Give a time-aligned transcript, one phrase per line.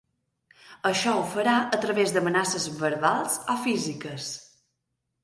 [0.89, 4.31] Això ho farà a través d’amenaces verbals o físiques.